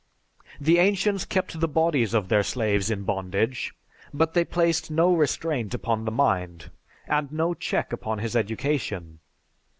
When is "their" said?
2.27-2.41